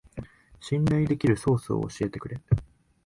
[0.59, 2.41] 信頼できるソースを教えてくれ